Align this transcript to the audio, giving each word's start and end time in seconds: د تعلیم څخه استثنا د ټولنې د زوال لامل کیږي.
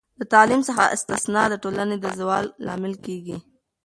د 0.19 0.21
تعلیم 0.33 0.61
څخه 0.67 0.83
استثنا 0.95 1.43
د 1.49 1.55
ټولنې 1.63 1.95
د 1.99 2.05
زوال 2.19 2.45
لامل 2.65 2.93
کیږي. 3.05 3.37